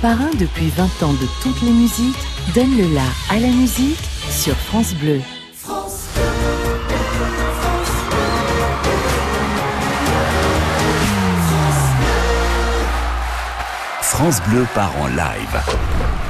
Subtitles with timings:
[0.00, 2.16] parrain depuis 20 ans de toutes les musiques,
[2.54, 3.98] donne le la à la musique
[4.30, 5.20] sur France Bleu.
[14.00, 16.23] France Bleu part en live.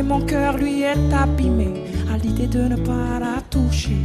[0.00, 4.00] Et mon cœur lui est abîmé à l'idée de ne pas la toucher.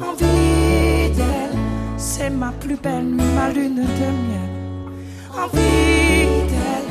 [0.00, 1.58] Envie d'elle,
[1.98, 4.52] c'est ma plus belle ma lune de miel.
[5.32, 6.90] Envie d'elle,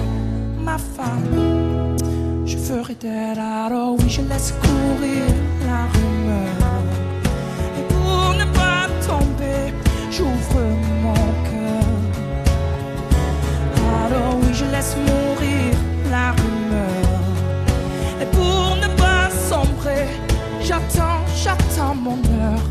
[0.64, 1.98] ma femme.
[2.46, 5.26] Je ferai d'elle, alors oui, je laisse courir
[5.66, 6.84] la rumeur.
[7.80, 9.74] Et pour ne pas tomber,
[10.12, 10.62] j'ouvre
[14.06, 15.74] Alors oui, je laisse mourir
[16.12, 17.20] la rumeur.
[18.22, 20.06] Et pour ne pas sombrer,
[20.62, 22.66] j'attends, j'attends mon heure.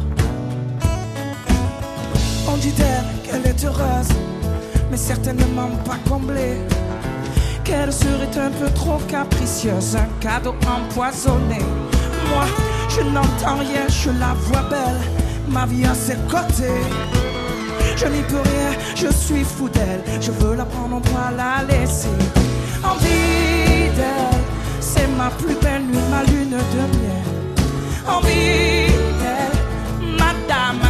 [2.47, 4.13] On dit d'elle qu'elle est heureuse,
[4.91, 6.61] mais certainement pas comblée.
[7.65, 11.59] Qu'elle serait un peu trop capricieuse, un cadeau empoisonné.
[12.31, 12.45] Moi,
[12.89, 15.01] je n'entends rien, je la vois belle,
[15.49, 16.81] ma vie à ses côtés.
[17.97, 21.65] Je n'y peux rien, je suis fou d'elle, je veux la prendre, on doit la
[21.65, 22.09] laisser
[22.85, 24.41] envie d'elle.
[24.81, 27.27] C'est ma plus belle nuit, ma lune de miel.
[28.07, 29.59] Envie d'elle,
[30.19, 30.85] madame.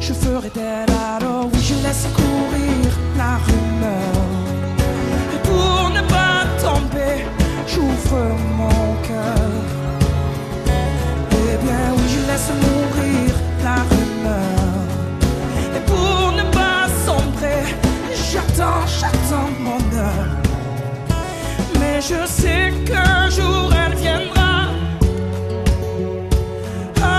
[0.00, 4.14] Je ferai d'elle alors, oui, je laisse courir la rumeur.
[5.34, 7.24] Et pour ne pas tomber,
[7.66, 8.22] j'ouvre
[8.58, 9.50] mon cœur.
[10.66, 13.34] Eh bien, oui, je laisse mourir
[13.64, 14.61] la rumeur
[15.92, 17.64] pour ne pas sombrer.
[18.30, 20.32] J'attends, j'attends mon heure.
[21.78, 24.52] Mais je sais qu'un jour elle viendra.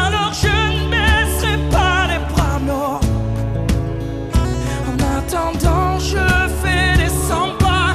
[0.02, 3.00] Alors je ne baisserai pas les bras, non.
[4.90, 6.26] En attendant, je
[6.62, 7.92] fais des 100 pas.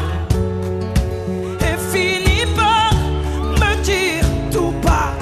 [1.68, 2.90] Et finis par
[3.62, 5.12] me dire tout bas.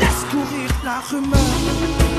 [0.00, 2.09] Laisse courir la rumeur.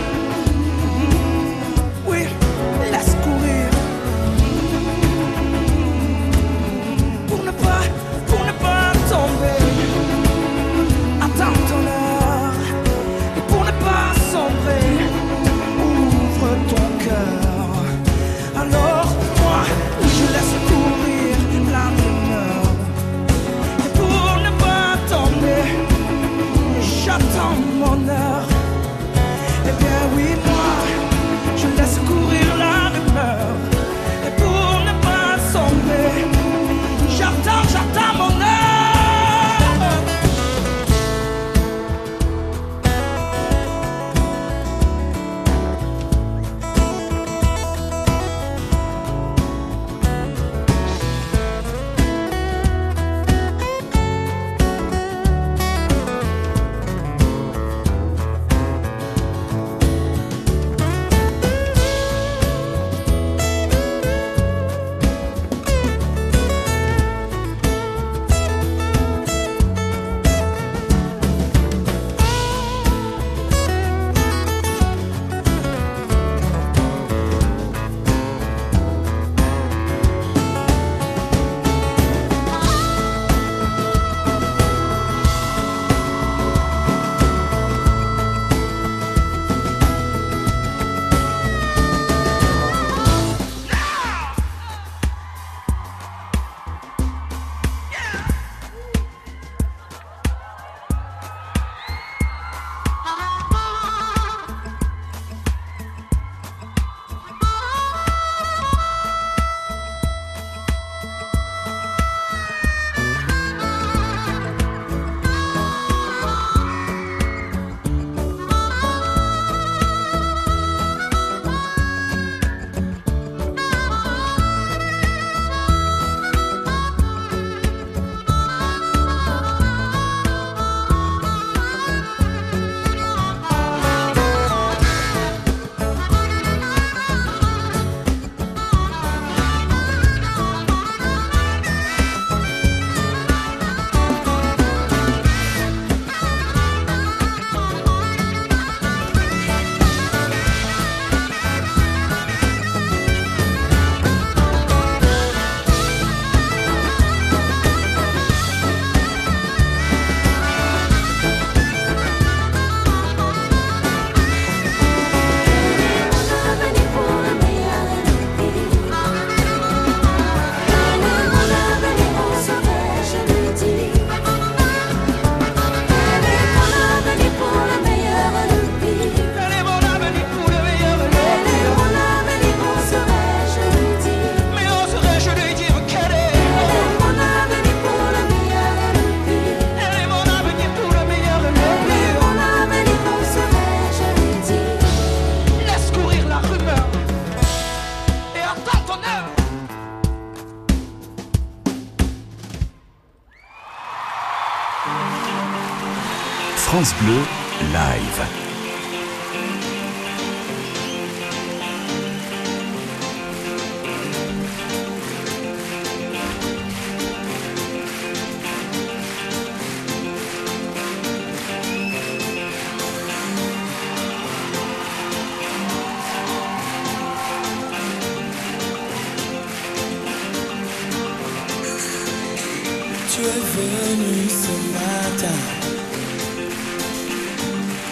[233.21, 235.39] Tu es venu ce matin,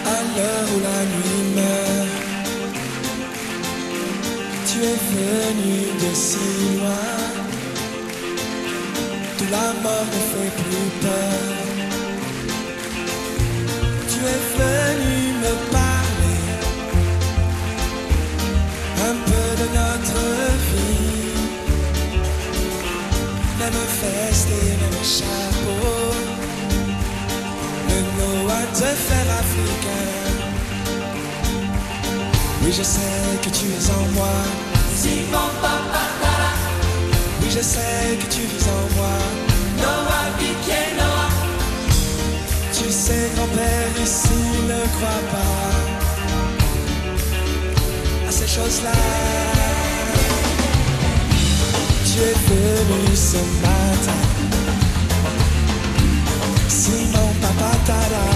[0.04, 2.08] à l'heure où la nuit meurt.
[4.66, 6.48] Tu es venu de si
[6.78, 7.16] loin,
[9.38, 11.59] d'où la mort ne fait plus peur.
[23.72, 26.14] Même feste et même chapeau
[27.88, 30.18] Le Noah te faire africain.
[32.62, 34.36] Oui je sais que tu es en moi.
[37.42, 39.16] Oui je sais que tu vis en moi.
[39.78, 41.30] Noah Piquet Noah.
[42.72, 45.68] Tu sais grand-père ici ne croit pas
[48.28, 49.59] À ces choses-là
[52.12, 54.20] tu es venu ce matin.
[56.68, 58.26] Simon Papatada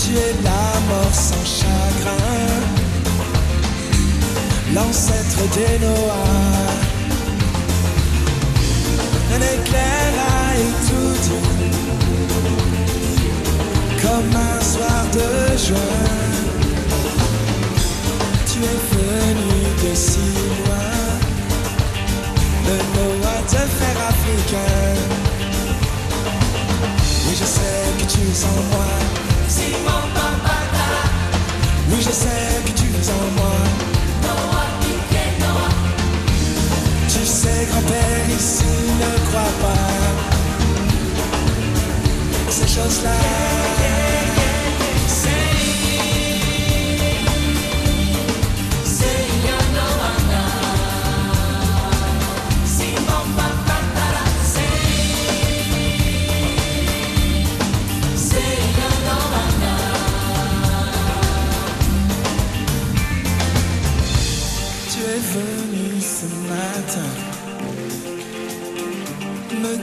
[0.00, 2.60] Tu es la mort sans chagrin.
[4.74, 6.74] L'ancêtre des Noah.
[9.34, 10.54] Un éclair a
[10.86, 11.46] tout dit
[14.02, 16.02] Comme un soir de juin.
[18.48, 20.65] Tu es venu de si
[22.66, 24.94] Le Noah te faire africain.
[27.26, 28.90] Oui je sais que tu es en moi.
[29.48, 30.58] Simon Papa
[31.90, 33.56] Oui je sais que tu es en moi.
[37.08, 38.64] Tu sais grand-père ici
[39.00, 39.92] ne croit pas.
[42.50, 44.05] Ces choses-là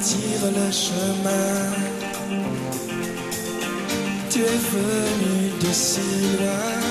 [0.04, 1.58] me dire le chemin.
[4.30, 6.02] Tu es venu de si
[6.40, 6.82] loin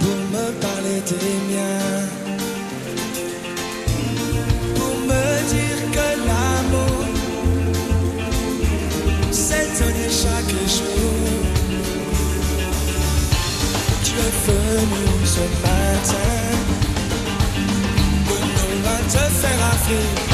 [0.00, 2.08] pour me parler des miens.
[4.76, 7.04] Pour me dire que l'amour
[9.30, 11.20] s'est donné chaque jour.
[14.04, 16.34] Tu es venu ce matin
[18.26, 20.29] pour nous te faire afrique.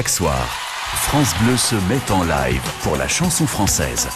[0.00, 0.46] Chaque soir,
[1.08, 4.08] France Bleu se met en live pour la chanson française.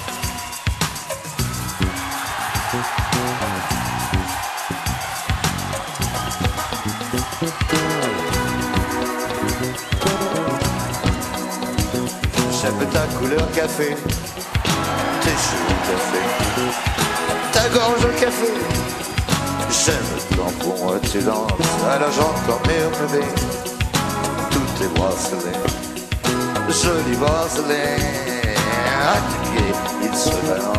[12.63, 13.95] J'aime ta couleur café,
[15.21, 16.23] tes cheveux café,
[17.53, 18.47] ta gorge au café.
[19.85, 21.51] J'aime pour moi tu danses,
[21.91, 23.54] alors j'entends murmurer
[24.85, 25.53] tes bracelets,
[26.69, 27.97] jolis bracelets,
[29.03, 30.75] à tes pieds ils se balancent.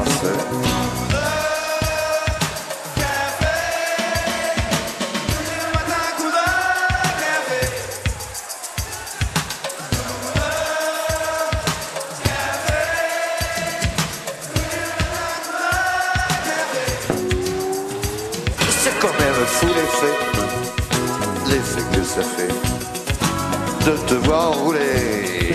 [18.70, 20.16] C'est quand même fou l'effet,
[21.48, 22.75] l'effet que ça fait
[23.86, 25.54] de te voir rouler.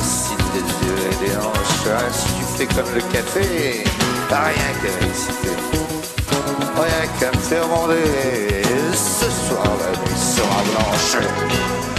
[0.00, 2.12] Si tes yeux des hanches.
[2.12, 3.84] Si tu fais comme le café,
[4.28, 5.56] t'as rien qu'à m'exciter.
[6.76, 8.62] Rien qu'à me faire bander.
[8.94, 11.97] Ce soir, la nuit sera blanche.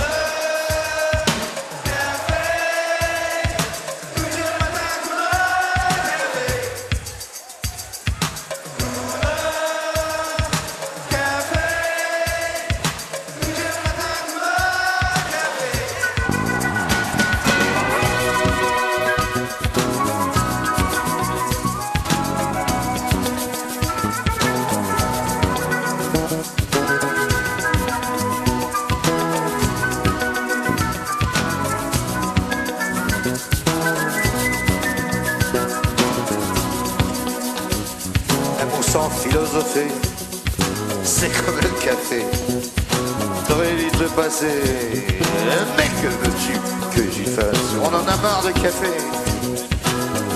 [45.77, 46.53] Mais que veux-tu
[46.95, 48.87] que j'y fasse On en a marre de café.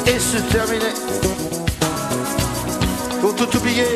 [0.06, 0.94] Et se terminer.
[3.22, 3.88] Pour tout oublier,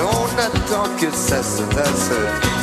[0.00, 2.53] on attend que ça se passe.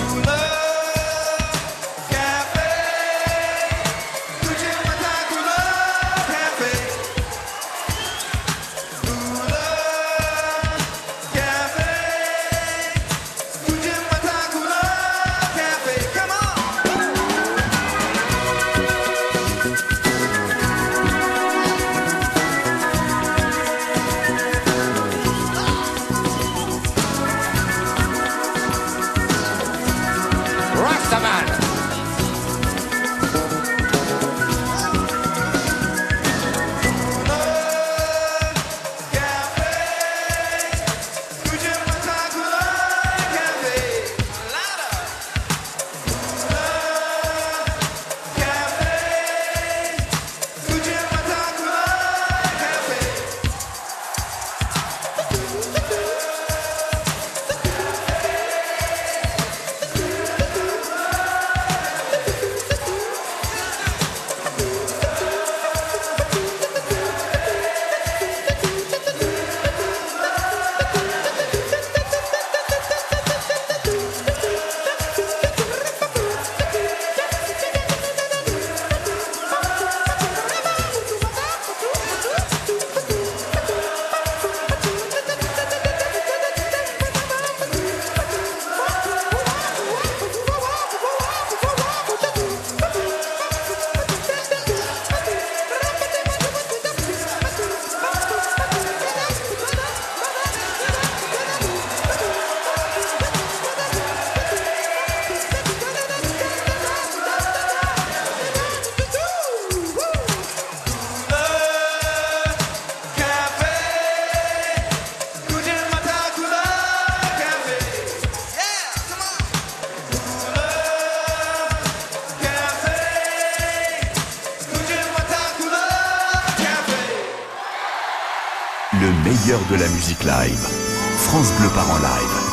[131.74, 132.52] Part en live.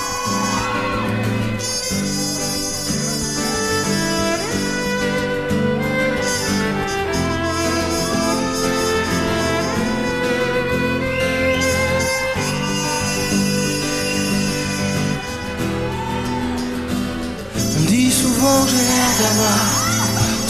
[18.71, 19.65] J'ai l'air d'avoir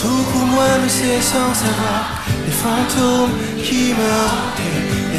[0.00, 2.02] tout pour moi, mais c'est sans savoir
[2.44, 3.30] les fantômes
[3.62, 4.58] qui me hantent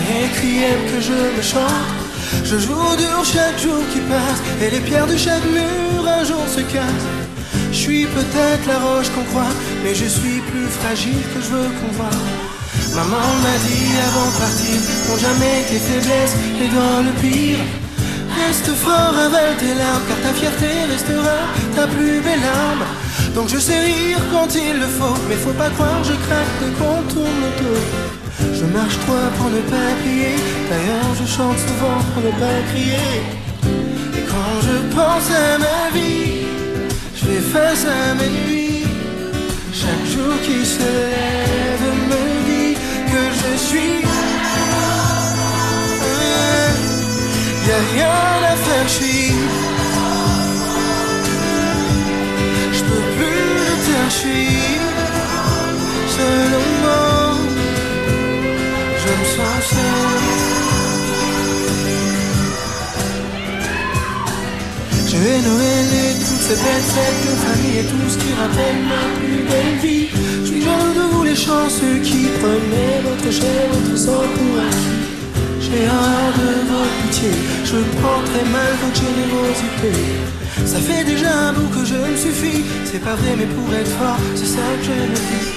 [0.10, 1.99] requiem que je me chante.
[2.44, 6.44] Je joue dur chaque jour qui passe et les pierres de chaque mur un jour
[6.48, 7.10] se cassent.
[7.72, 11.70] Je suis peut-être la roche qu'on croit, mais je suis plus fragile que je veux
[11.78, 12.20] qu'on voit.
[12.96, 17.60] Maman m'a dit avant de partir, n'ont jamais tes faiblesses et dans le pire.
[18.40, 21.38] Reste fort avec tes larmes, car ta fierté restera
[21.76, 22.86] ta plus belle arme.
[23.36, 26.70] Donc je sais rire quand il le faut, mais faut pas croire, je craque de
[26.78, 28.19] qu'on tourne autour.
[28.60, 30.36] Je marche toi pour ne pas crier,
[30.70, 33.12] d'ailleurs je chante souvent pour ne pas crier.
[34.18, 36.46] Et quand je pense à ma vie,
[37.16, 38.86] je fais face à mes nuits.
[39.74, 42.76] Chaque jour qui se lève me dit
[43.12, 44.00] que je suis.
[47.68, 49.32] Y a rien à faire, suis.
[52.74, 54.12] Je peux plus le taire,
[66.50, 70.08] ces belles fêtes de famille et tout ce qui rappelle ma plus belle vie.
[70.42, 74.98] Je suis jaloux de vous les chanceux qui prenez votre j'ai votre sang pour acquis.
[75.62, 77.30] J'ai horreur de votre pitié,
[77.70, 79.94] je prends très mal votre générosité.
[80.66, 83.94] Ça fait déjà un bout que je me suffis, c'est pas vrai mais pour être
[84.02, 85.50] fort, c'est ça que je me dis.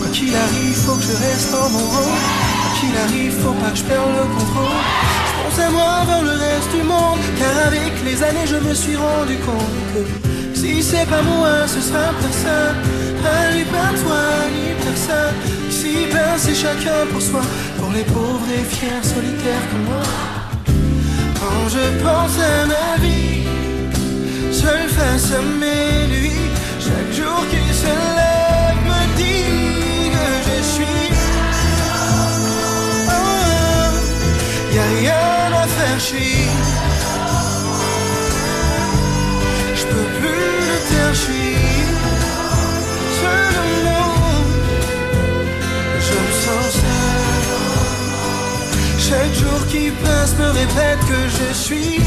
[0.00, 2.18] Quoi qu'il arrive, faut que je reste en mon rôle.
[2.60, 4.82] Quoi qu'il arrive, faut pas que je perde le contrôle.
[5.28, 8.74] Je pense à moi vers le reste du monde, car avec les années je me
[8.74, 10.29] suis rendu compte que
[10.60, 12.76] si c'est pas moi, ce sera personne.
[13.24, 14.22] Ah, ni pas toi,
[14.54, 15.36] ni personne.
[15.70, 17.42] Si ben c'est chacun pour soi,
[17.78, 20.04] pour les pauvres et fiers solitaires comme moi.
[21.40, 23.09] Quand je pense à ma vie,
[51.70, 52.00] suis.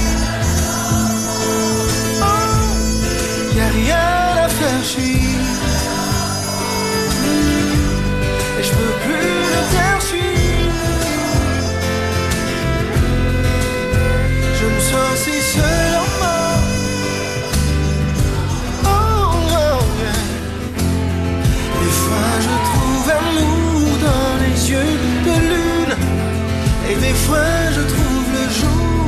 [2.21, 5.21] Oh, y a rien à faire, je suis.
[7.23, 7.39] Mm.
[8.59, 10.23] Et je peux plus le taire, je.
[14.59, 16.41] Je me sens si seul en moi.
[18.85, 18.97] Oh,
[19.63, 19.81] oh.
[21.81, 24.95] Des fois je trouve amour dans les yeux
[25.27, 25.93] de lune
[26.89, 29.02] Et des fois je trouve le jour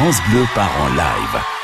[0.00, 1.59] France Bleu part en live.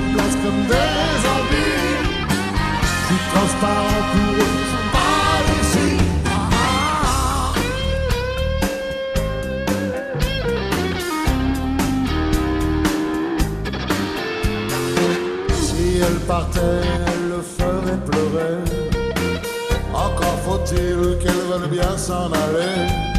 [0.00, 1.98] Déplacent comme des zombies.
[3.06, 4.56] Suis transparent pour eux,
[4.92, 5.10] pas.
[15.62, 18.56] Si elle partait, elle le ferait pleurer.
[19.94, 23.09] Encore faut-il qu'elle veuille bien s'en aller.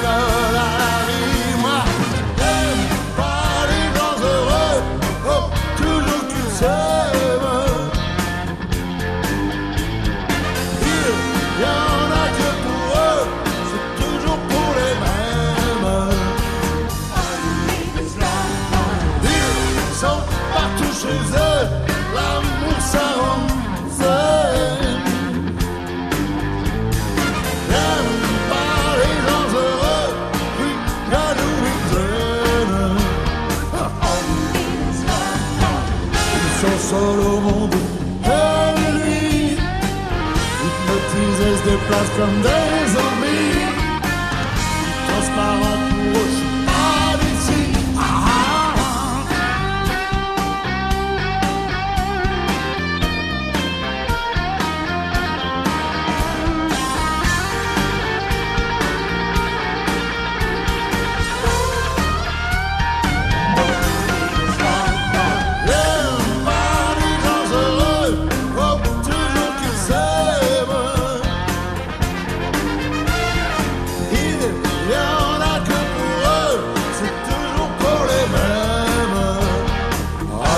[0.00, 0.45] Qui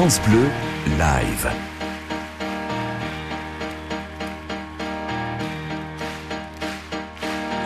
[0.01, 0.47] France Bleu,
[0.97, 1.49] live.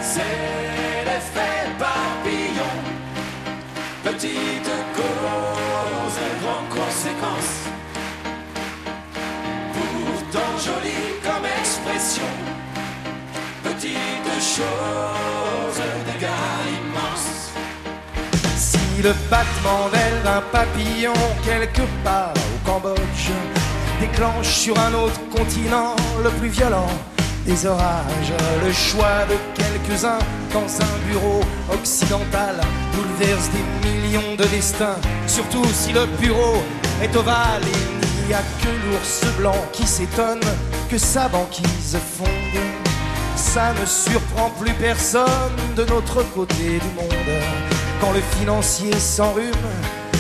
[0.02, 0.22] C'est
[1.06, 2.74] l'effet papillon.
[4.04, 7.54] Petite cause, grande conséquence.
[9.76, 12.32] Pourtant jolie comme expression.
[13.64, 16.30] Petite chose, dégâts
[16.80, 17.52] immenses.
[18.56, 20.42] Si le battement d'aile d'un
[21.44, 23.32] quelque part au Cambodge
[24.00, 26.88] déclenche sur un autre continent le plus violent
[27.46, 30.20] des orages, le choix de quelques-uns
[30.54, 31.42] dans un bureau
[31.74, 32.56] occidental
[32.94, 34.96] bouleverse des millions de destins,
[35.28, 36.64] surtout si le bureau
[37.02, 40.40] est ovale et il n'y a que l'ours blanc qui s'étonne
[40.90, 42.30] que sa banquise fonde.
[43.36, 45.28] Ça ne surprend plus personne
[45.76, 47.44] de notre côté du monde.
[48.00, 49.52] Quand le financier s'enrhume,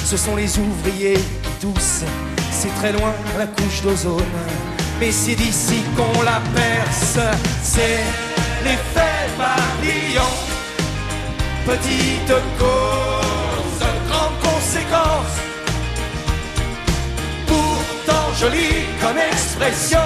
[0.05, 2.03] ce sont les ouvriers qui toussent.
[2.51, 4.23] C'est très loin la couche d'ozone,
[4.99, 7.19] mais c'est d'ici qu'on la perce.
[7.63, 8.03] C'est
[8.63, 10.31] l'effet papillon.
[11.65, 15.35] Petite cause, grande conséquence.
[17.47, 20.05] Pourtant jolie comme expression.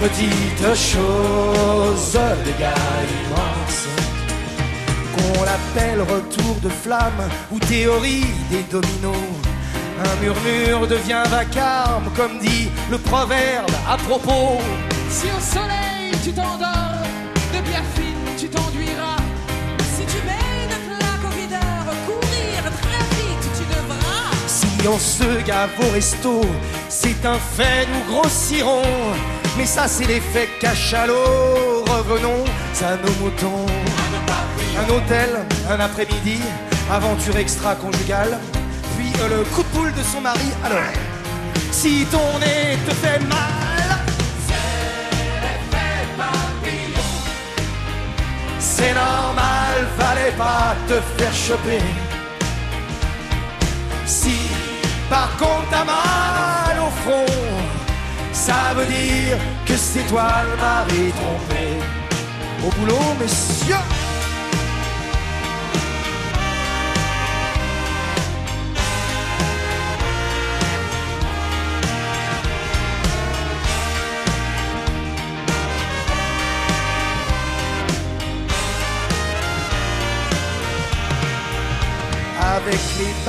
[0.00, 2.72] Petite chose, dégâts
[3.26, 4.09] immenses
[5.20, 9.16] qu'on l'appelle retour de flamme ou théorie des dominos.
[10.02, 14.58] Un murmure devient vacarme, comme dit le proverbe à propos.
[15.10, 17.02] Si au soleil tu t'endors,
[17.54, 19.20] de pierre fine tu t'enduiras.
[19.94, 24.30] Si tu mets une claque au videur, courir très vite tu devras.
[24.46, 26.40] Si on se gave au resto,
[26.88, 28.82] c'est un fait, nous grossirons.
[29.58, 31.84] Mais ça, c'est l'effet cachalot.
[31.86, 32.44] Revenons
[32.82, 33.79] à nos moutons.
[34.80, 35.28] Un hôtel,
[35.68, 36.40] un après-midi,
[36.90, 38.38] aventure extra-conjugale.
[38.96, 40.50] Puis euh, le coup de poule de son mari.
[40.64, 40.78] Alors,
[41.70, 43.98] si ton nez te fait mal,
[48.58, 51.82] c'est normal, fallait pas te faire choper.
[54.06, 54.38] Si
[55.10, 57.26] par contre t'as mal au front,
[58.32, 61.64] ça veut dire que c'est toi le mari trompé.
[62.64, 63.99] Au boulot, messieurs.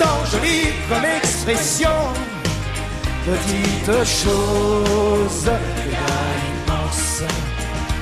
[0.00, 1.90] Pourtant jolie comme expression.
[3.26, 5.50] Petite chose,
[5.84, 7.22] immense.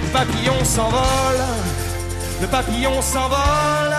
[0.02, 1.44] Le papillon s'envole,
[2.40, 3.96] le papillon s'envole.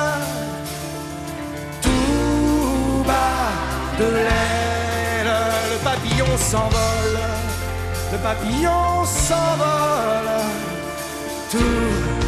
[1.81, 3.51] Tout bas
[3.99, 5.33] de l'aile,
[5.71, 7.19] le papillon s'envole,
[8.13, 10.39] le papillon s'envole.
[11.51, 12.18] Tout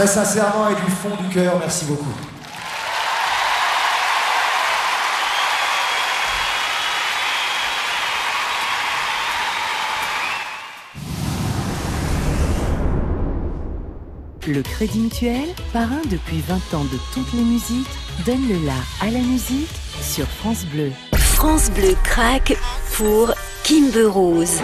[0.00, 2.08] Très sincèrement et du fond du cœur, merci beaucoup.
[14.48, 15.34] Le Crédit Mutuel,
[15.74, 17.86] parrain depuis 20 ans de toutes les musiques,
[18.24, 18.72] donne le la
[19.06, 19.68] à la musique
[20.00, 20.92] sur France Bleu.
[21.14, 22.56] France Bleu craque
[22.96, 23.34] pour
[23.64, 24.62] Kimber Rose.